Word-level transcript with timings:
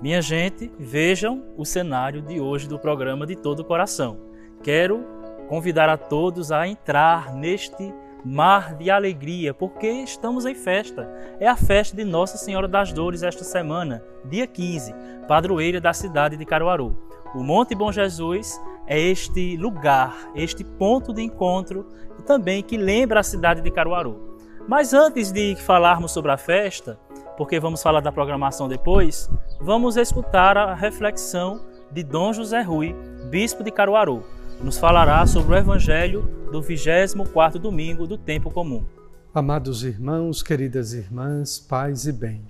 Minha 0.00 0.22
gente, 0.22 0.72
vejam 0.78 1.44
o 1.58 1.64
cenário 1.66 2.22
de 2.22 2.40
hoje 2.40 2.66
do 2.66 2.78
programa 2.78 3.26
de 3.26 3.36
todo 3.36 3.60
o 3.60 3.64
coração. 3.64 4.16
Quero 4.62 5.04
convidar 5.46 5.90
a 5.90 5.98
todos 5.98 6.50
a 6.50 6.66
entrar 6.66 7.34
neste 7.34 7.92
mar 8.24 8.74
de 8.76 8.90
alegria, 8.90 9.52
porque 9.52 9.86
estamos 9.86 10.46
em 10.46 10.54
festa. 10.54 11.06
É 11.38 11.46
a 11.46 11.54
festa 11.54 11.94
de 11.94 12.02
Nossa 12.02 12.38
Senhora 12.38 12.66
das 12.66 12.94
Dores 12.94 13.22
esta 13.22 13.44
semana, 13.44 14.02
dia 14.24 14.46
15, 14.46 14.94
padroeira 15.28 15.82
da 15.82 15.92
cidade 15.92 16.34
de 16.34 16.46
Caruaru. 16.46 16.96
O 17.34 17.42
Monte 17.42 17.74
Bom 17.74 17.92
Jesus 17.92 18.58
é 18.86 18.98
este 18.98 19.54
lugar, 19.58 20.30
este 20.34 20.64
ponto 20.64 21.12
de 21.12 21.20
encontro 21.20 21.86
também 22.26 22.62
que 22.62 22.78
lembra 22.78 23.20
a 23.20 23.22
cidade 23.22 23.60
de 23.60 23.70
Caruaru. 23.70 24.38
Mas 24.66 24.94
antes 24.94 25.30
de 25.30 25.56
falarmos 25.56 26.12
sobre 26.12 26.30
a 26.30 26.38
festa, 26.38 26.98
porque 27.40 27.58
vamos 27.58 27.82
falar 27.82 28.02
da 28.02 28.12
programação 28.12 28.68
depois, 28.68 29.30
vamos 29.58 29.96
escutar 29.96 30.58
a 30.58 30.74
reflexão 30.74 31.64
de 31.90 32.02
Dom 32.02 32.34
José 32.34 32.60
Rui, 32.60 32.94
bispo 33.30 33.64
de 33.64 33.70
Caruaru. 33.70 34.22
Nos 34.62 34.76
falará 34.76 35.26
sobre 35.26 35.54
o 35.54 35.56
evangelho 35.56 36.20
do 36.52 36.60
24º 36.60 37.52
domingo 37.52 38.06
do 38.06 38.18
tempo 38.18 38.50
comum. 38.50 38.84
Amados 39.32 39.84
irmãos, 39.84 40.42
queridas 40.42 40.92
irmãs, 40.92 41.58
paz 41.58 42.04
e 42.04 42.12
bem. 42.12 42.42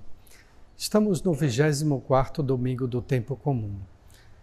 Estamos 0.75 1.23
no 1.23 1.31
24º 1.31 2.43
domingo 2.43 2.85
do 2.85 3.01
tempo 3.01 3.37
comum 3.37 3.75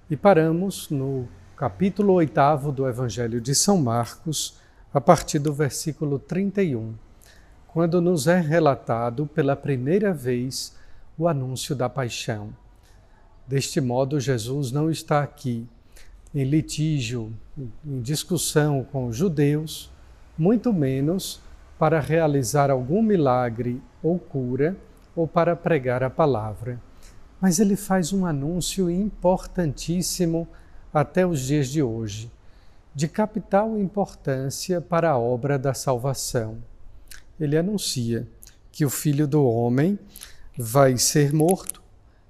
e 0.08 0.16
paramos 0.16 0.88
no 0.88 1.28
capítulo 1.58 2.14
8 2.14 2.72
do 2.72 2.88
evangelho 2.88 3.38
de 3.38 3.54
São 3.54 3.76
Marcos, 3.76 4.56
a 4.94 4.98
partir 4.98 5.40
do 5.40 5.52
versículo 5.52 6.18
31 6.18 6.94
quando 7.78 8.00
nos 8.00 8.26
é 8.26 8.40
relatado 8.40 9.24
pela 9.24 9.54
primeira 9.54 10.12
vez 10.12 10.74
o 11.16 11.28
anúncio 11.28 11.76
da 11.76 11.88
paixão. 11.88 12.48
Deste 13.46 13.80
modo, 13.80 14.18
Jesus 14.18 14.72
não 14.72 14.90
está 14.90 15.22
aqui 15.22 15.64
em 16.34 16.42
litígio, 16.42 17.32
em 17.56 18.00
discussão 18.00 18.82
com 18.82 19.06
os 19.06 19.16
judeus, 19.16 19.92
muito 20.36 20.72
menos 20.72 21.40
para 21.78 22.00
realizar 22.00 22.68
algum 22.68 23.00
milagre 23.00 23.80
ou 24.02 24.18
cura 24.18 24.76
ou 25.14 25.28
para 25.28 25.54
pregar 25.54 26.02
a 26.02 26.10
palavra. 26.10 26.80
Mas 27.40 27.60
ele 27.60 27.76
faz 27.76 28.12
um 28.12 28.26
anúncio 28.26 28.90
importantíssimo 28.90 30.48
até 30.92 31.24
os 31.24 31.42
dias 31.42 31.68
de 31.68 31.80
hoje, 31.80 32.28
de 32.92 33.06
capital 33.06 33.78
importância 33.78 34.80
para 34.80 35.10
a 35.10 35.16
obra 35.16 35.56
da 35.56 35.72
salvação 35.72 36.58
ele 37.40 37.56
anuncia 37.56 38.26
que 38.70 38.84
o 38.84 38.90
filho 38.90 39.26
do 39.26 39.44
homem 39.44 39.98
vai 40.56 40.96
ser 40.98 41.32
morto 41.32 41.82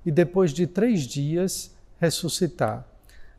e 0.05 0.11
depois 0.11 0.53
de 0.53 0.67
três 0.67 1.03
dias 1.03 1.71
ressuscitar. 1.99 2.87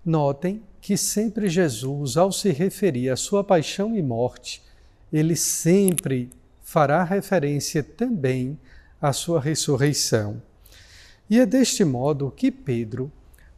Notem 0.06 0.62
que 0.82 0.96
sempre 0.98 1.50
Jesus, 1.50 2.18
ao 2.18 2.32
se 2.32 2.52
referir 2.52 3.10
à 3.10 3.16
sua 3.16 3.44
paixão 3.44 3.96
e 3.96 4.02
morte, 4.02 4.62
ele 5.12 5.36
sempre 5.36 6.30
fará 6.62 7.04
referência 7.04 7.84
também 7.84 8.58
à 9.02 9.12
sua 9.12 9.40
ressurreição. 9.40 10.42
E 11.30 11.40
é 11.40 11.46
deste 11.46 11.84
modo 11.84 12.32
que 12.32 12.52
Pedro, 12.52 13.12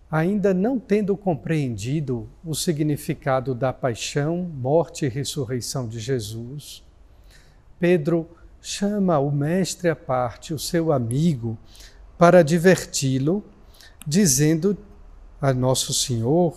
ainda 0.09 0.53
não 0.53 0.80
tendo 0.80 1.16
compreendido 1.16 2.30
o 2.44 2.53
significado 2.53 3.56
da 3.56 3.72
paixão, 3.72 4.50
morte 4.56 5.06
e 5.06 5.09
ressurreição 5.09 5.88
de 5.88 6.00
Jesus, 6.00 6.84
Pedro 7.81 8.30
chama 8.62 9.18
o 9.18 9.31
mestre 9.31 9.90
à 9.90 9.96
parte, 9.96 10.53
o 10.53 10.59
seu 10.59 10.92
amigo, 10.92 11.58
para 12.16 12.44
diverti-lo, 12.44 13.44
dizendo 14.06 14.78
a 15.42 15.52
Nosso 15.52 15.91
Senhor 15.91 16.56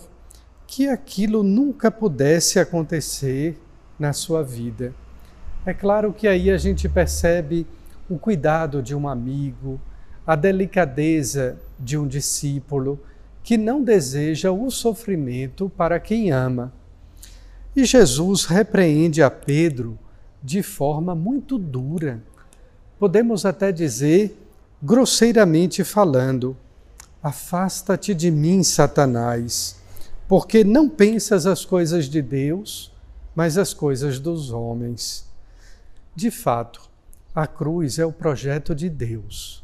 que 0.67 0.87
aquilo 0.87 1.41
nunca 1.41 1.89
pudesse 1.89 2.59
acontecer 2.59 3.59
na 3.97 4.13
sua 4.13 4.43
vida. 4.43 4.93
É 5.65 5.73
claro 5.73 6.13
que 6.13 6.27
aí 6.27 6.51
a 6.51 6.59
gente 6.59 6.87
percebe 6.87 7.65
o 8.07 8.19
cuidado 8.19 8.83
de 8.83 8.93
um 8.93 9.07
amigo, 9.07 9.81
a 10.27 10.35
delicadeza 10.35 11.57
de 11.79 11.97
um 11.97 12.07
discípulo 12.07 12.99
que 13.41 13.57
não 13.57 13.83
deseja 13.83 14.51
o 14.51 14.69
sofrimento 14.69 15.71
para 15.75 15.99
quem 15.99 16.29
ama. 16.29 16.71
E 17.75 17.83
Jesus 17.83 18.45
repreende 18.45 19.23
a 19.23 19.31
Pedro 19.31 19.97
de 20.45 20.61
forma 20.61 21.15
muito 21.15 21.57
dura. 21.57 22.21
Podemos 22.99 23.47
até 23.47 23.71
dizer, 23.71 24.37
grosseiramente 24.81 25.83
falando: 25.83 26.55
Afasta-te 27.21 28.13
de 28.13 28.29
mim, 28.29 28.61
Satanás, 28.61 29.81
porque 30.27 30.63
não 30.63 30.87
pensas 30.87 31.47
as 31.47 31.65
coisas 31.65 32.05
de 32.05 32.21
Deus, 32.21 32.93
mas 33.35 33.57
as 33.57 33.73
coisas 33.73 34.19
dos 34.19 34.51
homens. 34.51 35.27
De 36.15 36.29
fato, 36.29 36.87
a 37.33 37.47
cruz 37.47 37.97
é 37.97 38.05
o 38.05 38.11
projeto 38.11 38.75
de 38.75 38.87
Deus 38.87 39.63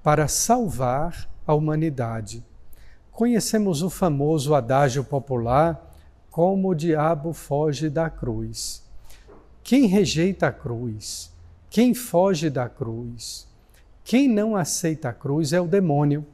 para 0.00 0.28
salvar 0.28 1.28
a 1.44 1.52
humanidade. 1.54 2.44
Conhecemos 3.10 3.82
o 3.82 3.90
famoso 3.90 4.54
adágio 4.54 5.02
popular: 5.02 5.92
como 6.30 6.68
o 6.68 6.74
diabo 6.74 7.32
foge 7.32 7.90
da 7.90 8.08
cruz. 8.08 8.88
Quem 9.62 9.86
rejeita 9.86 10.48
a 10.48 10.52
cruz, 10.52 11.32
quem 11.68 11.94
foge 11.94 12.50
da 12.50 12.68
cruz, 12.68 13.46
quem 14.02 14.28
não 14.28 14.56
aceita 14.56 15.10
a 15.10 15.12
cruz 15.12 15.52
é 15.52 15.60
o 15.60 15.66
demônio. 15.66 16.26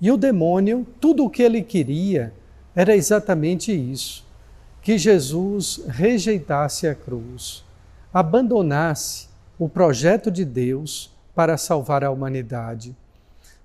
E 0.00 0.10
o 0.10 0.16
demônio, 0.16 0.86
tudo 1.00 1.24
o 1.24 1.30
que 1.30 1.42
ele 1.42 1.62
queria 1.62 2.32
era 2.74 2.94
exatamente 2.94 3.72
isso: 3.72 4.24
que 4.82 4.98
Jesus 4.98 5.82
rejeitasse 5.88 6.86
a 6.86 6.94
cruz, 6.94 7.64
abandonasse 8.12 9.28
o 9.58 9.68
projeto 9.68 10.30
de 10.30 10.44
Deus 10.44 11.12
para 11.34 11.56
salvar 11.56 12.04
a 12.04 12.10
humanidade. 12.10 12.94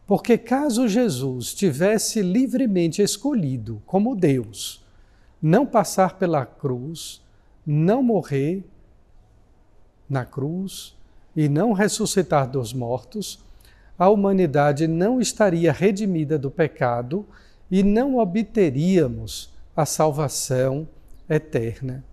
Porque 0.08 0.38
caso 0.38 0.88
Jesus 0.88 1.54
tivesse 1.54 2.22
livremente 2.22 3.02
escolhido 3.02 3.82
como 3.86 4.16
Deus 4.16 4.84
não 5.42 5.66
passar 5.66 6.18
pela 6.18 6.46
cruz, 6.46 7.22
não 7.72 8.02
morrer 8.02 8.64
na 10.10 10.26
cruz 10.26 10.98
e 11.36 11.48
não 11.48 11.72
ressuscitar 11.72 12.50
dos 12.50 12.74
mortos, 12.74 13.46
a 13.96 14.10
humanidade 14.10 14.88
não 14.88 15.22
estaria 15.22 15.72
redimida 15.72 16.40
do 16.40 16.50
pecado 16.50 17.28
e 17.70 17.84
não 17.84 18.18
obteríamos 18.18 19.54
a 19.76 19.86
salvação 19.86 20.88
eterna. 21.30 22.04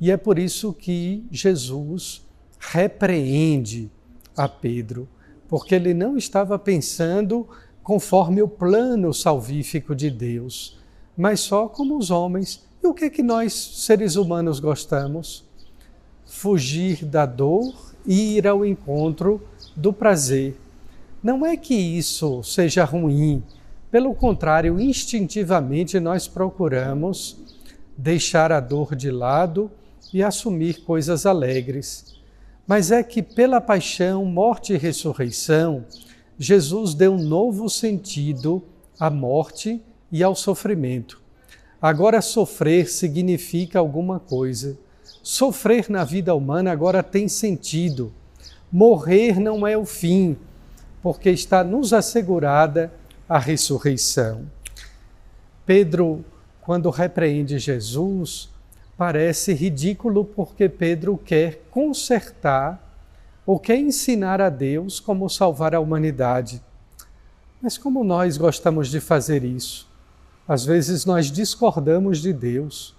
E 0.00 0.10
é 0.10 0.16
por 0.16 0.38
isso 0.38 0.72
que 0.72 1.26
Jesus 1.30 2.26
repreende 2.58 3.90
a 4.34 4.48
Pedro, 4.48 5.06
porque 5.46 5.74
ele 5.74 5.92
não 5.92 6.16
estava 6.16 6.58
pensando 6.58 7.46
conforme 7.82 8.40
o 8.40 8.48
plano 8.48 9.12
salvífico 9.12 9.94
de 9.94 10.10
Deus, 10.10 10.78
mas 11.14 11.40
só 11.40 11.68
como 11.68 11.98
os 11.98 12.10
homens 12.10 12.65
e 12.86 12.88
o 12.88 12.94
que 12.94 13.06
é 13.06 13.10
que 13.10 13.22
nós, 13.22 13.52
seres 13.52 14.14
humanos, 14.14 14.60
gostamos? 14.60 15.44
Fugir 16.24 17.04
da 17.04 17.26
dor 17.26 17.74
e 18.06 18.36
ir 18.36 18.46
ao 18.46 18.64
encontro 18.64 19.42
do 19.74 19.92
prazer. 19.92 20.56
Não 21.20 21.44
é 21.44 21.56
que 21.56 21.74
isso 21.74 22.44
seja 22.44 22.84
ruim, 22.84 23.42
pelo 23.90 24.14
contrário, 24.14 24.78
instintivamente 24.78 25.98
nós 25.98 26.28
procuramos 26.28 27.36
deixar 27.96 28.52
a 28.52 28.60
dor 28.60 28.94
de 28.94 29.10
lado 29.10 29.68
e 30.14 30.22
assumir 30.22 30.84
coisas 30.84 31.26
alegres. 31.26 32.14
Mas 32.68 32.92
é 32.92 33.02
que 33.02 33.20
pela 33.20 33.60
paixão, 33.60 34.24
morte 34.24 34.74
e 34.74 34.76
ressurreição, 34.76 35.84
Jesus 36.38 36.94
deu 36.94 37.14
um 37.14 37.22
novo 37.22 37.68
sentido 37.68 38.62
à 39.00 39.10
morte 39.10 39.82
e 40.12 40.22
ao 40.22 40.36
sofrimento. 40.36 41.25
Agora, 41.86 42.20
sofrer 42.20 42.88
significa 42.88 43.78
alguma 43.78 44.18
coisa. 44.18 44.76
Sofrer 45.22 45.88
na 45.88 46.02
vida 46.02 46.34
humana 46.34 46.72
agora 46.72 47.00
tem 47.00 47.28
sentido. 47.28 48.12
Morrer 48.72 49.38
não 49.38 49.64
é 49.64 49.78
o 49.78 49.86
fim. 49.86 50.36
porque 51.00 51.30
está 51.30 51.62
nos 51.62 51.92
assegurada 51.92 52.92
a 53.28 53.38
ressurreição. 53.38 54.50
Pedro, 55.64 56.24
quando 56.60 56.90
repreende 56.90 57.56
Jesus, 57.60 58.48
parece 58.98 59.54
ridículo 59.54 60.24
porque 60.24 60.68
Pedro 60.68 61.16
quer 61.16 61.68
consertar 61.70 62.82
ou 63.46 63.60
quer 63.60 63.76
ensinar 63.76 64.40
a 64.40 64.48
Deus 64.48 64.98
como 64.98 65.30
salvar 65.30 65.72
a 65.72 65.78
humanidade. 65.78 66.60
Mas 67.62 67.78
como 67.78 68.02
nós 68.02 68.36
gostamos 68.36 68.88
de 68.88 68.98
fazer 68.98 69.44
isso? 69.44 69.86
Às 70.48 70.64
vezes 70.64 71.04
nós 71.04 71.30
discordamos 71.30 72.18
de 72.18 72.32
Deus, 72.32 72.94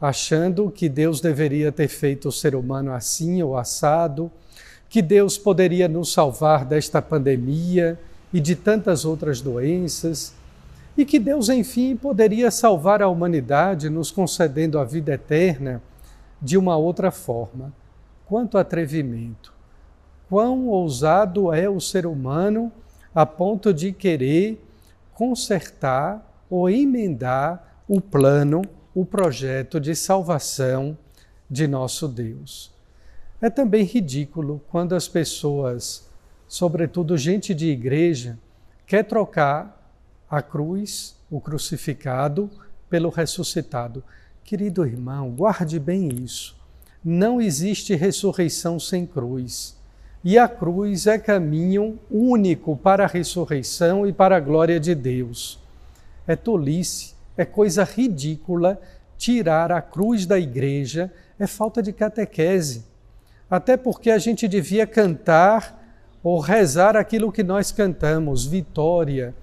achando 0.00 0.70
que 0.70 0.88
Deus 0.88 1.20
deveria 1.20 1.70
ter 1.70 1.88
feito 1.88 2.28
o 2.28 2.32
ser 2.32 2.54
humano 2.54 2.92
assim 2.92 3.42
ou 3.42 3.56
assado, 3.56 4.30
que 4.88 5.02
Deus 5.02 5.38
poderia 5.38 5.86
nos 5.86 6.12
salvar 6.12 6.64
desta 6.64 7.00
pandemia 7.00 7.98
e 8.32 8.40
de 8.40 8.56
tantas 8.56 9.04
outras 9.04 9.40
doenças, 9.40 10.32
e 10.96 11.04
que 11.04 11.20
Deus, 11.20 11.48
enfim, 11.48 11.94
poderia 11.94 12.50
salvar 12.50 13.00
a 13.00 13.08
humanidade, 13.08 13.88
nos 13.88 14.10
concedendo 14.10 14.78
a 14.78 14.84
vida 14.84 15.12
eterna 15.12 15.80
de 16.42 16.58
uma 16.58 16.76
outra 16.76 17.12
forma. 17.12 17.72
Quanto 18.26 18.58
atrevimento! 18.58 19.52
Quão 20.28 20.66
ousado 20.66 21.52
é 21.52 21.70
o 21.70 21.80
ser 21.80 22.04
humano 22.04 22.72
a 23.14 23.24
ponto 23.24 23.72
de 23.72 23.92
querer 23.92 24.62
consertar 25.14 26.27
ou 26.50 26.68
emendar 26.68 27.82
o 27.86 28.00
plano, 28.00 28.62
o 28.94 29.04
projeto 29.04 29.80
de 29.80 29.94
salvação 29.94 30.96
de 31.50 31.66
nosso 31.66 32.06
Deus. 32.08 32.70
É 33.40 33.48
também 33.48 33.84
ridículo 33.84 34.60
quando 34.68 34.94
as 34.94 35.06
pessoas, 35.06 36.08
sobretudo 36.46 37.16
gente 37.16 37.54
de 37.54 37.68
igreja, 37.68 38.38
quer 38.86 39.04
trocar 39.04 39.92
a 40.28 40.42
cruz, 40.42 41.16
o 41.30 41.40
crucificado, 41.40 42.50
pelo 42.90 43.10
ressuscitado. 43.10 44.02
Querido 44.42 44.84
irmão, 44.84 45.30
guarde 45.30 45.78
bem 45.78 46.08
isso. 46.08 46.56
Não 47.04 47.40
existe 47.40 47.94
ressurreição 47.94 48.80
sem 48.80 49.06
cruz. 49.06 49.76
E 50.24 50.36
a 50.36 50.48
cruz 50.48 51.06
é 51.06 51.18
caminho 51.18 51.98
único 52.10 52.76
para 52.76 53.04
a 53.04 53.06
ressurreição 53.06 54.06
e 54.06 54.12
para 54.12 54.36
a 54.36 54.40
glória 54.40 54.80
de 54.80 54.94
Deus. 54.94 55.60
É 56.28 56.36
tolice, 56.36 57.14
é 57.36 57.44
coisa 57.44 57.82
ridícula 57.82 58.78
tirar 59.16 59.72
a 59.72 59.82
cruz 59.82 60.24
da 60.24 60.38
igreja, 60.38 61.12
é 61.38 61.46
falta 61.46 61.82
de 61.82 61.92
catequese. 61.92 62.84
Até 63.50 63.76
porque 63.76 64.10
a 64.10 64.18
gente 64.18 64.46
devia 64.46 64.86
cantar 64.86 65.76
ou 66.22 66.38
rezar 66.38 66.96
aquilo 66.96 67.32
que 67.32 67.42
nós 67.42 67.72
cantamos: 67.72 68.46
vitória, 68.46 69.34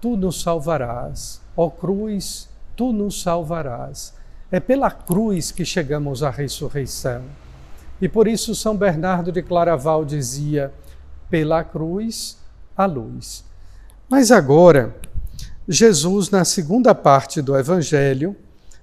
tu 0.00 0.16
nos 0.16 0.42
salvarás. 0.42 1.40
Ó 1.56 1.68
cruz, 1.70 2.48
tu 2.74 2.92
nos 2.92 3.22
salvarás. 3.22 4.14
É 4.50 4.58
pela 4.58 4.90
cruz 4.90 5.52
que 5.52 5.64
chegamos 5.64 6.22
à 6.22 6.30
ressurreição. 6.30 7.22
E 8.00 8.08
por 8.08 8.26
isso 8.26 8.54
São 8.54 8.76
Bernardo 8.76 9.30
de 9.30 9.42
Claraval 9.42 10.04
dizia: 10.04 10.72
pela 11.28 11.62
cruz, 11.62 12.38
a 12.76 12.86
luz. 12.86 13.44
Mas 14.08 14.32
agora, 14.32 14.94
Jesus, 15.72 16.28
na 16.28 16.44
segunda 16.44 16.94
parte 16.94 17.40
do 17.40 17.56
Evangelho, 17.56 18.36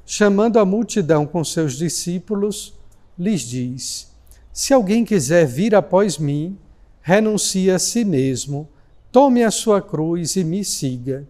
chamando 0.05 0.57
a 0.57 0.65
multidão 0.65 1.27
com 1.27 1.43
seus 1.43 1.77
discípulos, 1.77 2.73
lhes 3.19 3.41
diz: 3.41 4.11
Se 4.51 4.73
alguém 4.73 5.05
quiser 5.05 5.45
vir 5.45 5.75
após 5.75 6.17
mim, 6.17 6.57
renuncie 7.01 7.69
a 7.69 7.77
si 7.77 8.03
mesmo 8.03 8.67
Tome 9.11 9.43
a 9.43 9.49
sua 9.49 9.81
cruz 9.81 10.35
e 10.35 10.43
me 10.43 10.63
siga. 10.63 11.27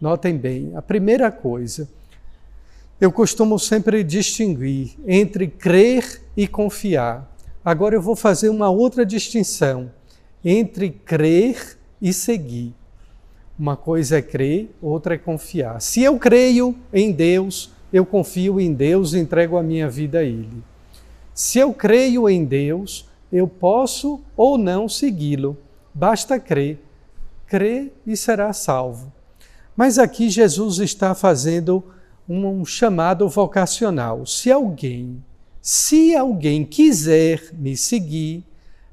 Notem 0.00 0.36
bem, 0.36 0.72
a 0.76 0.82
primeira 0.82 1.30
coisa, 1.30 1.88
eu 3.00 3.10
costumo 3.12 3.58
sempre 3.58 4.04
distinguir 4.04 4.98
entre 5.06 5.46
crer 5.46 6.20
e 6.36 6.46
confiar. 6.46 7.34
Agora 7.64 7.94
eu 7.94 8.02
vou 8.02 8.16
fazer 8.16 8.48
uma 8.48 8.68
outra 8.68 9.06
distinção 9.06 9.90
entre 10.44 10.90
crer 10.90 11.78
e 12.02 12.12
seguir. 12.12 12.74
Uma 13.60 13.76
coisa 13.76 14.16
é 14.16 14.22
crer, 14.22 14.74
outra 14.80 15.16
é 15.16 15.18
confiar. 15.18 15.82
Se 15.82 16.02
eu 16.02 16.18
creio 16.18 16.74
em 16.90 17.12
Deus, 17.12 17.70
eu 17.92 18.06
confio 18.06 18.58
em 18.58 18.72
Deus 18.72 19.12
e 19.12 19.18
entrego 19.18 19.58
a 19.58 19.62
minha 19.62 19.86
vida 19.86 20.20
a 20.20 20.24
Ele. 20.24 20.64
Se 21.34 21.58
eu 21.58 21.70
creio 21.74 22.26
em 22.26 22.42
Deus, 22.42 23.06
eu 23.30 23.46
posso 23.46 24.22
ou 24.34 24.56
não 24.56 24.88
segui-lo. 24.88 25.58
Basta 25.92 26.40
crer. 26.40 26.82
Crê 27.46 27.92
e 28.06 28.16
será 28.16 28.50
salvo. 28.54 29.12
Mas 29.76 29.98
aqui 29.98 30.30
Jesus 30.30 30.78
está 30.78 31.14
fazendo 31.14 31.84
um 32.26 32.64
chamado 32.64 33.28
vocacional. 33.28 34.24
Se 34.24 34.50
alguém, 34.50 35.22
se 35.60 36.16
alguém 36.16 36.64
quiser 36.64 37.50
me 37.52 37.76
seguir, 37.76 38.42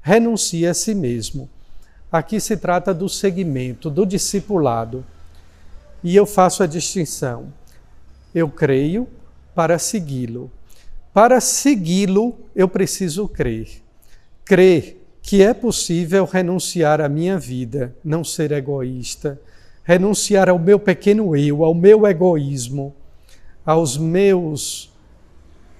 renuncie 0.02 0.66
a 0.66 0.74
si 0.74 0.94
mesmo. 0.94 1.48
Aqui 2.10 2.40
se 2.40 2.56
trata 2.56 2.94
do 2.94 3.08
segmento, 3.08 3.90
do 3.90 4.06
discipulado. 4.06 5.04
E 6.02 6.16
eu 6.16 6.24
faço 6.24 6.62
a 6.62 6.66
distinção. 6.66 7.52
Eu 8.34 8.48
creio 8.48 9.06
para 9.54 9.78
segui-lo. 9.78 10.50
Para 11.12 11.40
segui-lo, 11.40 12.38
eu 12.54 12.68
preciso 12.68 13.28
crer. 13.28 13.82
Crer 14.44 14.98
que 15.20 15.42
é 15.42 15.52
possível 15.52 16.24
renunciar 16.24 17.00
à 17.00 17.08
minha 17.08 17.38
vida, 17.38 17.94
não 18.02 18.24
ser 18.24 18.52
egoísta, 18.52 19.38
renunciar 19.84 20.48
ao 20.48 20.58
meu 20.58 20.78
pequeno 20.78 21.36
eu, 21.36 21.64
ao 21.64 21.74
meu 21.74 22.06
egoísmo, 22.06 22.94
aos 23.64 23.98
meus 23.98 24.90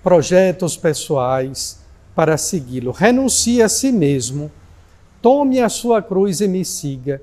projetos 0.03 0.77
pessoais 0.77 1.81
para 2.15 2.37
segui-lo. 2.37 2.91
Renuncie 2.91 3.63
a 3.63 3.69
si 3.69 3.91
mesmo, 3.91 4.51
tome 5.21 5.61
a 5.61 5.69
sua 5.69 6.03
cruz 6.03 6.41
e 6.41 6.49
me 6.49 6.65
siga. 6.65 7.23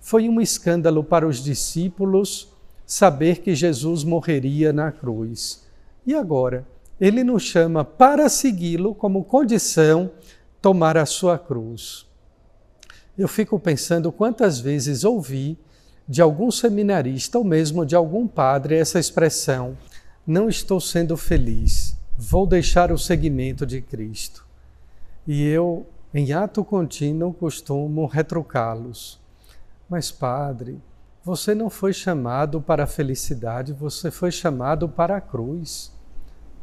Foi 0.00 0.28
um 0.28 0.40
escândalo 0.40 1.02
para 1.04 1.26
os 1.26 1.42
discípulos 1.42 2.48
saber 2.86 3.40
que 3.40 3.54
Jesus 3.54 4.04
morreria 4.04 4.72
na 4.72 4.90
cruz. 4.90 5.64
E 6.06 6.14
agora? 6.14 6.66
Ele 7.00 7.22
nos 7.22 7.42
chama 7.42 7.84
para 7.84 8.28
segui-lo 8.28 8.94
como 8.94 9.24
condição 9.24 10.10
tomar 10.60 10.96
a 10.96 11.06
sua 11.06 11.38
cruz. 11.38 12.06
Eu 13.16 13.28
fico 13.28 13.58
pensando 13.58 14.10
quantas 14.10 14.58
vezes 14.58 15.04
ouvi 15.04 15.58
de 16.08 16.22
algum 16.22 16.50
seminarista 16.50 17.36
ou 17.38 17.44
mesmo 17.44 17.84
de 17.84 17.94
algum 17.94 18.26
padre 18.26 18.76
essa 18.76 18.98
expressão: 18.98 19.76
não 20.26 20.48
estou 20.48 20.80
sendo 20.80 21.16
feliz, 21.16 21.96
vou 22.16 22.46
deixar 22.46 22.90
o 22.90 22.98
seguimento 22.98 23.66
de 23.66 23.80
Cristo. 23.80 24.46
E 25.26 25.44
eu, 25.44 25.86
em 26.12 26.32
ato 26.32 26.64
contínuo, 26.64 27.34
costumo 27.34 28.06
retrucá-los. 28.06 29.20
Mas, 29.88 30.10
padre, 30.10 30.80
você 31.22 31.54
não 31.54 31.68
foi 31.68 31.92
chamado 31.92 32.60
para 32.60 32.84
a 32.84 32.86
felicidade, 32.86 33.74
você 33.74 34.10
foi 34.10 34.30
chamado 34.30 34.88
para 34.88 35.16
a 35.16 35.20
cruz. 35.20 35.92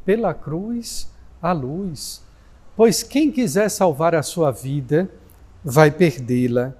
Pela 0.03 0.33
cruz, 0.33 1.11
a 1.41 1.51
luz. 1.51 2.23
Pois 2.75 3.03
quem 3.03 3.31
quiser 3.31 3.69
salvar 3.69 4.15
a 4.15 4.23
sua 4.23 4.51
vida, 4.51 5.09
vai 5.63 5.91
perdê-la. 5.91 6.73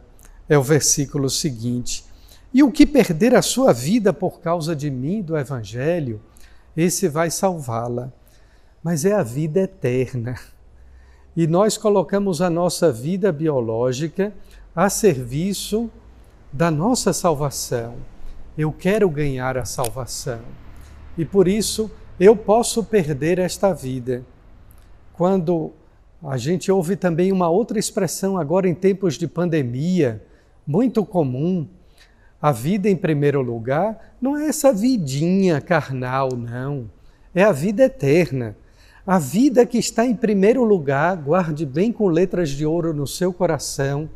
É 0.50 0.58
o 0.58 0.64
versículo 0.64 1.30
seguinte. 1.30 2.04
E 2.52 2.64
o 2.64 2.72
que 2.72 2.86
perder 2.86 3.36
a 3.36 3.42
sua 3.42 3.74
vida 3.74 4.12
por 4.12 4.40
causa 4.40 4.76
de 4.76 4.90
mim, 4.90 5.22
do 5.22 5.38
Evangelho, 5.38 6.22
esse 6.76 7.08
vai 7.08 7.30
salvá-la. 7.30 8.12
Mas 8.82 9.06
é 9.06 9.14
a 9.14 9.22
vida 9.22 9.60
eterna. 9.60 10.36
E 11.36 11.46
nós 11.48 11.77
colocamos 11.77 12.42
a 12.42 12.50
nossa 12.50 12.92
vida 12.92 13.32
biológica 13.32 14.34
a 14.75 14.89
serviço 14.89 15.89
da 16.51 16.72
nossa 16.72 17.12
salvação. 17.12 17.96
Eu 18.58 18.72
quero 18.72 19.10
ganhar 19.10 19.58
a 19.58 19.65
salvação. 19.65 20.39
E 21.18 21.25
por 21.25 21.48
isso 21.48 21.92
eu 22.20 22.36
posso 22.36 22.84
perder 22.84 23.39
esta 23.39 23.74
vida. 23.74 24.24
Quando 25.13 25.74
a 26.24 26.38
gente 26.38 26.72
ouve 26.72 26.96
também 26.96 27.32
uma 27.32 27.50
outra 27.50 27.77
expressão 27.77 28.38
agora 28.38 28.68
em 28.68 28.74
tempos 28.74 29.15
de 29.15 29.27
pandemia, 29.27 30.24
muito 30.65 31.06
comum. 31.06 31.68
A 32.42 32.51
vida 32.51 32.89
em 32.89 32.96
primeiro 32.96 33.42
lugar 33.42 34.15
não 34.22 34.38
é 34.38 34.48
essa 34.48 34.72
vidinha 34.72 35.60
carnal, 35.60 36.30
não. 36.36 36.89
É 37.34 37.44
a 37.44 37.51
vida 37.51 37.84
eterna. 37.84 38.56
A 39.08 39.20
vida 39.20 39.68
que 39.68 39.78
está 39.78 40.04
em 40.04 40.16
primeiro 40.16 40.64
lugar, 40.64 41.16
guarde 41.16 41.64
bem 41.64 41.92
com 41.92 42.08
letras 42.08 42.50
de 42.50 42.66
ouro 42.66 42.92
no 42.92 43.06
seu 43.06 43.32
coração, 43.32 44.10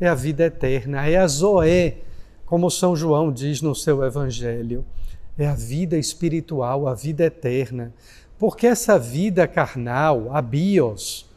é 0.00 0.08
a 0.08 0.16
vida 0.16 0.42
eterna, 0.42 1.06
é 1.06 1.16
a 1.16 1.28
Zoé, 1.28 1.98
como 2.44 2.68
São 2.68 2.96
João 2.96 3.32
diz 3.32 3.62
no 3.62 3.72
seu 3.72 4.02
Evangelho. 4.02 4.84
É 5.38 5.46
a 5.46 5.54
vida 5.54 5.96
espiritual, 5.96 6.88
a 6.88 6.94
vida 6.94 7.22
eterna. 7.22 7.94
Porque 8.36 8.66
essa 8.66 8.98
vida 8.98 9.46
carnal, 9.46 10.34
a 10.34 10.42
bios, 10.42 11.30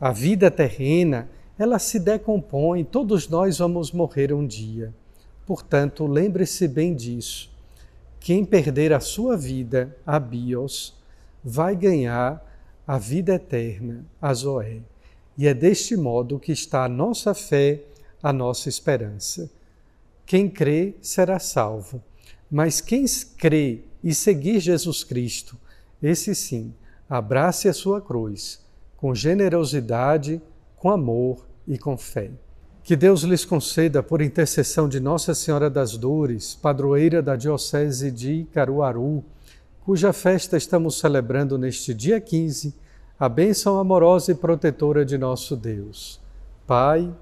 a 0.00 0.10
vida 0.10 0.50
terrena, 0.50 1.28
ela 1.58 1.78
se 1.78 2.00
decompõe, 2.00 2.84
todos 2.84 3.28
nós 3.28 3.58
vamos 3.58 3.92
morrer 3.92 4.32
um 4.32 4.46
dia. 4.46 4.94
Portanto, 5.46 6.06
lembre-se 6.06 6.66
bem 6.66 6.94
disso. 6.94 7.52
Quem 8.18 8.46
perder 8.46 8.94
a 8.94 9.00
sua 9.00 9.36
vida, 9.36 9.94
a 10.06 10.18
bios, 10.18 11.03
vai 11.44 11.76
ganhar 11.76 12.42
a 12.86 12.96
vida 12.96 13.34
eterna, 13.34 14.04
a 14.20 14.32
Zoé. 14.32 14.80
E 15.36 15.46
é 15.46 15.52
deste 15.52 15.96
modo 15.96 16.38
que 16.38 16.52
está 16.52 16.84
a 16.84 16.88
nossa 16.88 17.34
fé, 17.34 17.82
a 18.22 18.32
nossa 18.32 18.68
esperança. 18.68 19.50
Quem 20.24 20.48
crê 20.48 20.94
será 21.02 21.38
salvo, 21.38 22.02
mas 22.50 22.80
quem 22.80 23.04
crê 23.36 23.82
e 24.02 24.14
seguir 24.14 24.60
Jesus 24.60 25.04
Cristo, 25.04 25.58
esse 26.02 26.34
sim, 26.34 26.72
abrace 27.08 27.68
a 27.68 27.72
sua 27.72 28.00
cruz, 28.00 28.64
com 28.96 29.14
generosidade, 29.14 30.40
com 30.76 30.90
amor 30.90 31.46
e 31.66 31.76
com 31.76 31.96
fé. 31.96 32.30
Que 32.82 32.94
Deus 32.94 33.22
lhes 33.22 33.44
conceda, 33.44 34.02
por 34.02 34.20
intercessão 34.20 34.88
de 34.88 35.00
Nossa 35.00 35.34
Senhora 35.34 35.70
das 35.70 35.96
Dores, 35.96 36.54
padroeira 36.54 37.22
da 37.22 37.34
Diocese 37.34 38.10
de 38.10 38.46
Caruaru, 38.52 39.24
cuja 39.84 40.14
festa 40.14 40.56
estamos 40.56 40.98
celebrando 40.98 41.58
neste 41.58 41.92
dia 41.92 42.18
15, 42.18 42.74
a 43.20 43.28
bênção 43.28 43.78
amorosa 43.78 44.32
e 44.32 44.34
protetora 44.34 45.04
de 45.04 45.18
nosso 45.18 45.54
Deus. 45.54 46.18
Pai, 46.66 47.12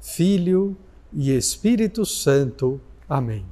Filho 0.00 0.76
e 1.12 1.30
Espírito 1.30 2.04
Santo. 2.04 2.80
Amém. 3.08 3.46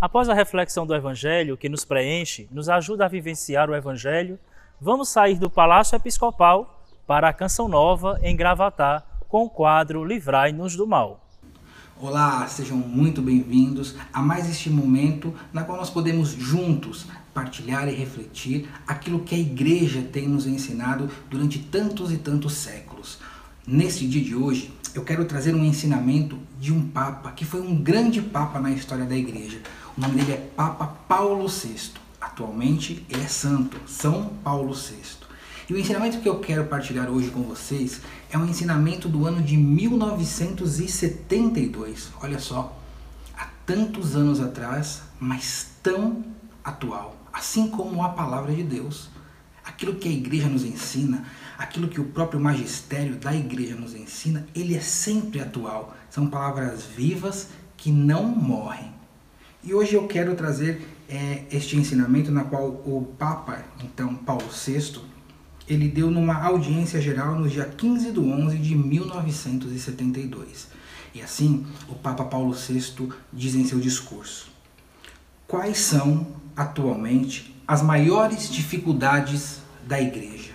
Após 0.00 0.30
a 0.30 0.34
reflexão 0.34 0.86
do 0.86 0.94
Evangelho 0.94 1.56
que 1.58 1.68
nos 1.68 1.84
preenche, 1.84 2.48
nos 2.50 2.70
ajuda 2.70 3.04
a 3.04 3.08
vivenciar 3.08 3.68
o 3.68 3.76
Evangelho, 3.76 4.38
vamos 4.80 5.10
sair 5.10 5.38
do 5.38 5.50
Palácio 5.50 5.94
Episcopal 5.94 6.82
para 7.06 7.28
a 7.28 7.32
Canção 7.34 7.68
Nova 7.68 8.18
em 8.22 8.34
Gravatar 8.34 9.06
com 9.28 9.44
o 9.44 9.50
quadro 9.50 10.02
Livrai-nos 10.02 10.74
do 10.74 10.86
Mal. 10.86 11.20
Olá, 12.00 12.48
sejam 12.48 12.76
muito 12.76 13.22
bem-vindos 13.22 13.94
a 14.12 14.20
mais 14.20 14.50
este 14.50 14.68
momento 14.68 15.32
na 15.52 15.62
qual 15.62 15.78
nós 15.78 15.90
podemos 15.90 16.30
juntos 16.30 17.06
partilhar 17.32 17.88
e 17.88 17.94
refletir 17.94 18.68
aquilo 18.86 19.20
que 19.20 19.34
a 19.34 19.38
Igreja 19.38 20.02
tem 20.02 20.28
nos 20.28 20.46
ensinado 20.46 21.10
durante 21.30 21.58
tantos 21.58 22.12
e 22.12 22.18
tantos 22.18 22.52
séculos. 22.54 23.18
Neste 23.66 24.06
dia 24.06 24.22
de 24.22 24.34
hoje, 24.34 24.70
eu 24.94 25.02
quero 25.04 25.24
trazer 25.24 25.54
um 25.54 25.64
ensinamento 25.64 26.38
de 26.60 26.70
um 26.72 26.86
Papa 26.88 27.32
que 27.32 27.44
foi 27.44 27.60
um 27.60 27.74
grande 27.74 28.20
Papa 28.20 28.60
na 28.60 28.70
história 28.70 29.04
da 29.04 29.16
Igreja. 29.16 29.60
O 29.96 30.00
nome 30.00 30.14
dele 30.16 30.32
é 30.32 30.36
Papa 30.36 30.86
Paulo 31.08 31.48
VI. 31.48 31.92
Atualmente 32.20 33.04
ele 33.08 33.22
é 33.22 33.28
santo, 33.28 33.80
São 33.86 34.26
Paulo 34.44 34.74
VI. 34.74 35.22
E 35.70 35.74
o 35.74 35.78
ensinamento 35.78 36.20
que 36.20 36.28
eu 36.28 36.40
quero 36.40 36.66
partilhar 36.66 37.08
hoje 37.08 37.30
com 37.30 37.42
vocês 37.42 38.00
é 38.30 38.36
um 38.36 38.44
ensinamento 38.44 39.08
do 39.08 39.26
ano 39.26 39.40
de 39.40 39.56
1972. 39.56 42.10
Olha 42.20 42.38
só, 42.38 42.78
há 43.38 43.46
tantos 43.64 44.14
anos 44.16 44.40
atrás, 44.40 45.00
mas 45.18 45.68
tão 45.82 46.22
atual. 46.64 47.21
Assim 47.32 47.68
como 47.68 48.04
a 48.04 48.10
palavra 48.10 48.54
de 48.54 48.62
Deus, 48.62 49.08
aquilo 49.64 49.94
que 49.94 50.08
a 50.08 50.12
igreja 50.12 50.48
nos 50.48 50.64
ensina, 50.64 51.24
aquilo 51.56 51.88
que 51.88 52.00
o 52.00 52.04
próprio 52.04 52.40
magistério 52.40 53.16
da 53.16 53.34
igreja 53.34 53.74
nos 53.74 53.94
ensina, 53.94 54.46
ele 54.54 54.76
é 54.76 54.80
sempre 54.80 55.40
atual. 55.40 55.96
São 56.10 56.26
palavras 56.26 56.84
vivas 56.84 57.48
que 57.76 57.90
não 57.90 58.24
morrem. 58.24 58.92
E 59.64 59.72
hoje 59.72 59.94
eu 59.94 60.06
quero 60.06 60.34
trazer 60.34 60.86
é, 61.08 61.44
este 61.50 61.76
ensinamento 61.76 62.30
na 62.30 62.44
qual 62.44 62.66
o 62.68 63.14
Papa, 63.18 63.64
então 63.82 64.14
Paulo 64.14 64.48
VI, 64.48 65.00
ele 65.68 65.88
deu 65.88 66.10
numa 66.10 66.34
audiência 66.34 67.00
geral 67.00 67.34
no 67.36 67.48
dia 67.48 67.64
15 67.64 68.12
de 68.12 68.20
11 68.20 68.58
de 68.58 68.74
1972. 68.74 70.68
E 71.14 71.22
assim, 71.22 71.66
o 71.88 71.94
Papa 71.94 72.24
Paulo 72.24 72.52
VI 72.52 73.08
diz 73.32 73.54
em 73.54 73.64
seu 73.64 73.78
discurso: 73.78 74.51
Quais 75.52 75.80
são, 75.80 76.26
atualmente, 76.56 77.54
as 77.68 77.82
maiores 77.82 78.50
dificuldades 78.50 79.60
da 79.86 80.00
igreja? 80.00 80.54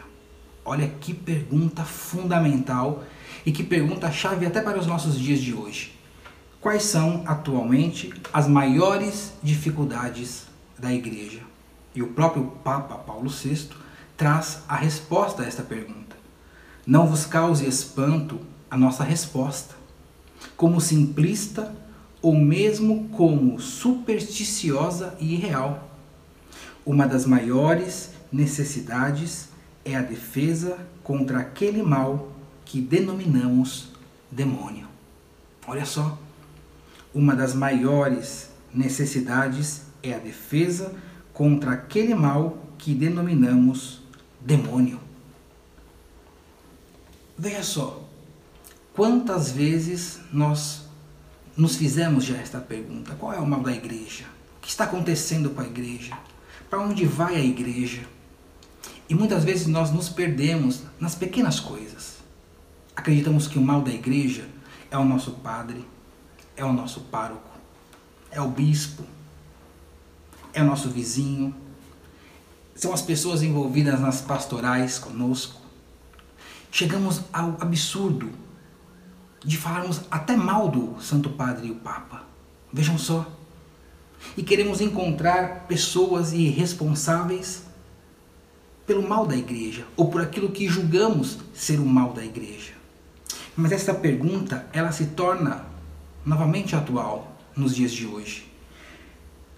Olha 0.66 0.88
que 0.88 1.14
pergunta 1.14 1.84
fundamental 1.84 3.04
e 3.46 3.52
que 3.52 3.64
pergunta 3.64 4.12
chave 4.12 4.48
até 4.48 4.60
para 4.60 4.80
os 4.80 4.88
nossos 4.88 5.20
dias 5.20 5.40
de 5.40 5.54
hoje. 5.54 5.96
Quais 6.60 6.82
são, 6.82 7.22
atualmente, 7.28 8.12
as 8.34 8.48
maiores 8.48 9.34
dificuldades 9.44 10.48
da 10.80 10.92
igreja? 10.92 11.42
E 11.94 12.02
o 12.02 12.08
próprio 12.08 12.46
Papa 12.64 12.96
Paulo 12.96 13.30
VI 13.30 13.70
traz 14.18 14.64
a 14.68 14.76
resposta 14.76 15.44
a 15.44 15.46
esta 15.46 15.62
pergunta. 15.62 16.16
Não 16.88 17.06
vos 17.06 17.24
cause 17.24 17.68
espanto 17.68 18.40
a 18.68 18.76
nossa 18.76 19.04
resposta, 19.04 19.76
como 20.56 20.82
simplista 20.82 21.72
ou 22.22 22.36
mesmo 22.36 23.10
como 23.10 23.60
supersticiosa 23.60 25.16
e 25.20 25.36
irreal. 25.36 25.90
Uma 26.86 27.08
das 27.08 27.26
maiores 27.26 28.12
necessidades 28.32 29.50
é 29.84 29.96
a 29.96 30.02
defesa 30.02 30.78
contra 31.04 31.40
aquele 31.40 31.82
mal 31.82 32.32
que 32.66 32.82
denominamos 32.82 33.90
demônio. 34.32 34.88
Olha 35.66 35.86
só, 35.86 36.18
uma 37.14 37.36
das 37.36 37.54
maiores 37.54 38.50
necessidades 38.74 39.84
é 40.04 40.14
a 40.14 40.20
defesa 40.20 40.94
contra 41.34 41.72
aquele 41.72 42.14
mal 42.14 42.58
que 42.78 42.94
denominamos 42.94 44.02
demônio. 44.42 45.00
Veja 47.38 47.64
só, 47.64 48.08
quantas 48.94 49.52
vezes 49.52 50.20
nós 50.32 50.87
nos 51.58 51.76
fizemos 51.76 52.24
já 52.24 52.38
esta 52.38 52.60
pergunta: 52.60 53.16
qual 53.16 53.34
é 53.34 53.40
o 53.40 53.48
mal 53.48 53.62
da 53.62 53.74
igreja? 53.74 54.26
O 54.58 54.62
que 54.62 54.70
está 54.70 54.84
acontecendo 54.84 55.50
com 55.50 55.62
a 55.62 55.66
igreja? 55.66 56.16
Para 56.70 56.80
onde 56.80 57.06
vai 57.06 57.36
a 57.36 57.44
igreja? 57.44 58.02
E 59.10 59.16
muitas 59.16 59.44
vezes 59.44 59.68
nós 59.68 59.92
nos 59.92 60.10
perdemos 60.10 60.84
nas 61.00 61.16
pequenas 61.16 61.60
coisas. 61.60 62.18
Acreditamos 62.96 63.48
que 63.48 63.58
o 63.58 63.62
mal 63.62 63.82
da 63.82 63.92
igreja 63.92 64.48
é 64.92 64.98
o 64.98 65.04
nosso 65.04 65.32
padre, 65.32 65.86
é 66.56 66.64
o 66.64 66.74
nosso 66.74 67.02
pároco, 67.02 67.52
é 68.30 68.42
o 68.42 68.50
bispo, 68.50 69.04
é 70.54 70.62
o 70.62 70.66
nosso 70.66 70.90
vizinho, 70.90 71.56
são 72.76 72.94
as 72.94 73.02
pessoas 73.02 73.42
envolvidas 73.42 74.00
nas 74.00 74.22
pastorais 74.22 75.00
conosco. 75.00 75.62
Chegamos 76.72 77.22
ao 77.32 77.58
absurdo 77.62 78.30
de 79.48 79.56
falarmos 79.58 80.02
até 80.12 80.36
mal 80.36 80.68
do 80.68 81.02
Santo 81.02 81.30
Padre 81.30 81.70
e 81.70 81.72
o 81.72 81.76
Papa. 81.76 82.24
Vejam 82.72 82.98
só. 82.98 83.26
E 84.36 84.44
queremos 84.44 84.82
encontrar 84.82 85.66
pessoas 85.70 86.34
irresponsáveis 86.34 87.64
pelo 88.86 89.08
mal 89.08 89.26
da 89.26 89.38
igreja 89.38 89.88
ou 89.96 90.10
por 90.10 90.22
aquilo 90.22 90.52
que 90.52 90.68
julgamos 90.68 91.38
ser 91.54 91.80
o 91.80 91.86
mal 91.86 92.12
da 92.12 92.26
igreja. 92.26 92.74
Mas 93.56 93.72
essa 93.72 93.94
pergunta, 93.94 94.68
ela 94.74 94.92
se 94.92 95.08
torna 95.08 95.66
novamente 96.26 96.76
atual 96.76 97.34
nos 97.56 97.74
dias 97.74 97.94
de 97.94 98.06
hoje. 98.06 98.52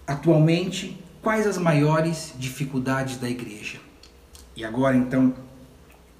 Atualmente, 0.06 1.02
quais 1.20 1.48
as 1.48 1.58
maiores 1.58 2.32
dificuldades 2.38 3.16
da 3.16 3.28
igreja. 3.28 3.80
E 4.54 4.64
agora 4.64 4.96
então, 4.96 5.34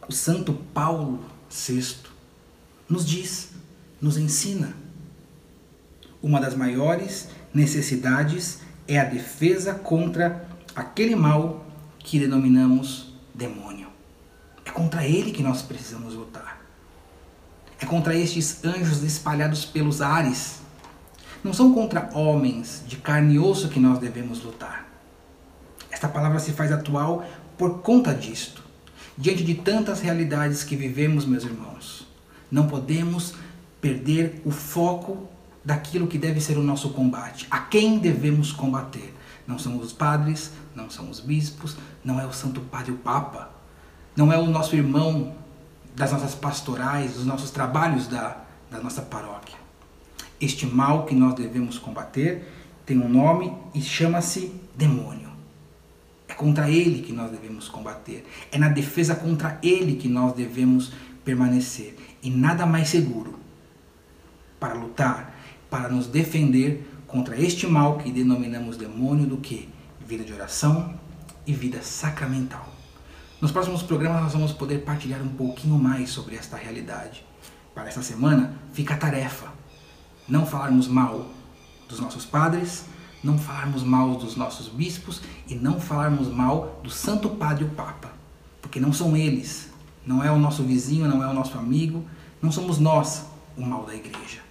o 0.09 0.12
Santo 0.12 0.55
Paulo 0.75 1.25
VI 1.49 2.11
nos 2.89 3.07
diz, 3.07 3.50
nos 4.00 4.16
ensina. 4.16 4.75
Uma 6.23 6.40
das 6.40 6.54
maiores 6.54 7.28
necessidades 7.52 8.61
é 8.87 8.99
a 8.99 9.04
defesa 9.04 9.75
contra 9.75 10.49
aquele 10.75 11.14
mal 11.14 11.66
que 11.99 12.19
denominamos 12.19 13.14
demônio. 13.35 13.88
É 14.64 14.71
contra 14.71 15.07
ele 15.07 15.33
que 15.33 15.42
nós 15.42 15.62
precisamos 15.62 16.14
lutar. 16.14 16.61
É 17.80 17.87
contra 17.87 18.14
estes 18.14 18.64
anjos 18.64 19.02
espalhados 19.02 19.64
pelos 19.64 20.02
ares. 20.02 20.61
Não 21.42 21.54
são 21.54 21.73
contra 21.73 22.11
homens 22.14 22.85
de 22.87 22.97
carne 22.97 23.35
e 23.35 23.38
osso 23.38 23.69
que 23.69 23.80
nós 23.80 23.99
devemos 23.99 24.42
lutar. 24.42 24.87
Esta 25.90 26.09
palavra 26.09 26.38
se 26.38 26.52
faz 26.52 26.71
atual 26.71 27.26
por 27.57 27.80
conta 27.80 28.14
disto. 28.14 28.62
Diante 29.16 29.42
de 29.42 29.54
tantas 29.54 30.00
realidades 30.00 30.62
que 30.62 30.76
vivemos, 30.76 31.25
meus 31.25 31.45
irmãos, 31.45 32.07
não 32.50 32.66
podemos 32.66 33.35
perder 33.80 34.42
o 34.44 34.50
foco 34.50 35.28
daquilo 35.64 36.06
que 36.06 36.18
deve 36.18 36.40
ser 36.40 36.58
o 36.58 36.62
nosso 36.62 36.90
combate. 36.90 37.46
A 37.50 37.60
quem 37.60 37.99
devemos 37.99 38.52
combater? 38.52 39.14
Não 39.46 39.58
são 39.58 39.78
os 39.78 39.92
padres, 39.92 40.52
não 40.75 40.88
são 40.88 41.10
os 41.10 41.20
bispos, 41.20 41.76
não 42.04 42.20
é 42.20 42.26
o 42.26 42.32
Santo 42.32 42.60
Padre 42.60 42.92
o 42.92 42.96
Papa, 42.96 43.50
não 44.16 44.32
é 44.32 44.38
o 44.38 44.46
nosso 44.46 44.76
irmão 44.76 45.34
das 45.94 46.12
nossas 46.12 46.34
pastorais, 46.34 47.14
dos 47.14 47.26
nossos 47.26 47.50
trabalhos 47.50 48.06
da, 48.06 48.37
da 48.70 48.78
nossa 48.78 49.02
paróquia. 49.02 49.58
Este 50.40 50.66
mal 50.66 51.04
que 51.04 51.14
nós 51.14 51.34
devemos 51.34 51.78
combater 51.78 52.49
tem 52.87 52.99
um 52.99 53.08
nome 53.08 53.52
e 53.75 53.82
chama-se 53.82 54.52
demônio. 54.76 55.30
É 56.28 56.32
contra 56.32 56.70
ele 56.70 57.02
que 57.02 57.12
nós 57.12 57.30
devemos 57.30 57.68
combater. 57.68 58.26
É 58.52 58.58
na 58.58 58.68
defesa 58.68 59.14
contra 59.14 59.58
ele 59.62 59.96
que 59.96 60.08
nós 60.08 60.32
devemos 60.32 60.92
permanecer. 61.25 61.96
E 62.22 62.30
nada 62.30 62.64
mais 62.64 62.88
seguro 62.88 63.39
para 64.61 64.75
lutar, 64.75 65.35
para 65.69 65.88
nos 65.88 66.07
defender 66.07 66.87
contra 67.07 67.40
este 67.40 67.67
mal 67.67 67.99
que 67.99 68.12
denominamos 68.12 68.76
demônio 68.76 69.26
do 69.26 69.38
que 69.38 69.69
vida 70.07 70.23
de 70.23 70.33
oração 70.33 70.95
e 71.47 71.52
vida 71.52 71.83
sacramental. 71.83 72.69
Nos 73.40 73.50
próximos 73.50 73.83
programas 73.83 74.23
nós 74.23 74.33
vamos 74.35 74.52
poder 74.52 74.85
partilhar 74.85 75.23
um 75.23 75.29
pouquinho 75.31 75.79
mais 75.79 76.11
sobre 76.11 76.37
esta 76.37 76.57
realidade. 76.57 77.25
Para 77.75 77.88
esta 77.88 78.02
semana 78.02 78.55
fica 78.73 78.95
a 78.95 78.99
tarefa: 78.99 79.47
não 80.29 80.45
falarmos 80.45 80.87
mal 80.87 81.26
dos 81.88 81.99
nossos 81.99 82.26
padres, 82.26 82.85
não 83.25 83.38
falarmos 83.38 83.83
mal 83.83 84.14
dos 84.17 84.37
nossos 84.37 84.69
bispos 84.69 85.23
e 85.49 85.55
não 85.55 85.81
falarmos 85.81 86.29
mal 86.29 86.81
do 86.83 86.90
Santo 86.90 87.31
Padre 87.31 87.64
o 87.64 87.71
Papa, 87.71 88.11
porque 88.61 88.79
não 88.79 88.93
são 88.93 89.17
eles, 89.17 89.71
não 90.07 90.23
é 90.23 90.31
o 90.31 90.38
nosso 90.38 90.62
vizinho, 90.62 91.09
não 91.09 91.25
é 91.25 91.26
o 91.26 91.35
nosso 91.35 91.59
amigo, 91.59 92.05
não 92.43 92.52
somos 92.52 92.79
nós 92.79 93.25
o 93.57 93.62
mal 93.62 93.85
da 93.85 93.95
igreja. 93.95 94.50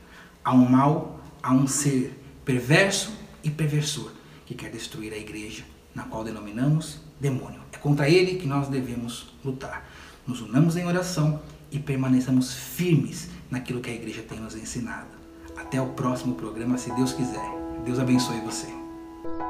Há 0.49 0.53
um 0.53 0.67
mal, 0.67 1.19
há 1.43 1.53
um 1.53 1.67
ser 1.67 2.19
perverso 2.43 3.13
e 3.43 3.51
perversor 3.51 4.09
que 4.47 4.55
quer 4.55 4.71
destruir 4.71 5.13
a 5.13 5.15
igreja, 5.15 5.63
na 5.93 6.05
qual 6.05 6.23
denominamos 6.23 6.99
demônio. 7.19 7.59
É 7.71 7.77
contra 7.77 8.09
ele 8.09 8.33
que 8.39 8.47
nós 8.47 8.67
devemos 8.67 9.31
lutar. 9.45 9.87
Nos 10.25 10.41
unamos 10.41 10.75
em 10.75 10.87
oração 10.87 11.39
e 11.71 11.77
permaneçamos 11.77 12.51
firmes 12.51 13.29
naquilo 13.51 13.79
que 13.79 13.91
a 13.91 13.93
igreja 13.93 14.23
tem 14.27 14.39
nos 14.39 14.55
ensinado. 14.55 15.09
Até 15.55 15.79
o 15.79 15.89
próximo 15.89 16.33
programa, 16.33 16.79
se 16.79 16.91
Deus 16.93 17.13
quiser. 17.13 17.45
Deus 17.85 17.99
abençoe 17.99 18.41
você. 18.41 18.65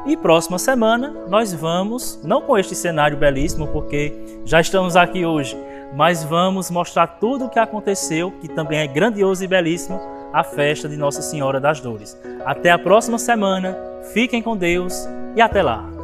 E 0.06 0.18
próxima 0.18 0.60
semana 0.60 1.28
nós 1.30 1.54
vamos, 1.54 2.20
não 2.26 2.42
com 2.42 2.58
este 2.58 2.76
cenário 2.76 3.16
belíssimo, 3.16 3.70
porque 3.70 4.14
já 4.44 4.60
estamos 4.60 4.98
aqui 4.98 5.26
hoje, 5.26 5.56
mas 5.96 6.26
vamos 6.26 6.70
mostrar 6.70 7.08
tudo 7.08 7.46
o 7.46 7.50
que 7.50 7.58
aconteceu, 7.58 8.32
que 8.42 8.50
também 8.50 8.80
é 8.80 8.88
grandioso 8.88 9.46
e 9.46 9.48
belíssimo, 9.48 10.19
a 10.34 10.44
festa 10.44 10.88
de 10.88 10.98
Nossa 10.98 11.22
Senhora 11.22 11.60
das 11.60 11.80
Dores. 11.80 12.18
Até 12.46 12.72
a 12.72 12.80
próxima 12.80 13.18
semana, 13.18 13.78
fiquem 14.14 14.42
com 14.42 14.56
Deus 14.56 15.08
e 15.36 15.42
até 15.42 15.62
lá! 15.62 16.00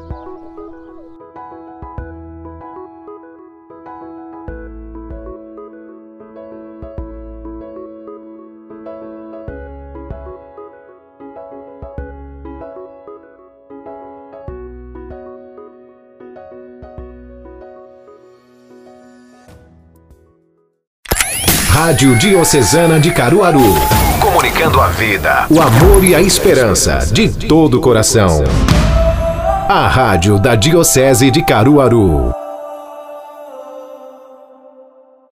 Rádio 21.85 22.17
Diocesana 22.17 22.99
de 22.99 23.11
Caruaru. 23.11 24.14
Comunicando 24.45 24.79
a 24.79 24.89
vida, 24.89 25.47
o 25.49 25.59
amor 25.59 26.03
e 26.03 26.13
a 26.13 26.21
esperança 26.21 26.99
de 27.11 27.29
todo 27.47 27.79
o 27.79 27.81
coração. 27.81 28.43
A 29.67 29.87
Rádio 29.87 30.37
da 30.37 30.53
Diocese 30.53 31.31
de 31.31 31.43
Caruaru. 31.43 32.34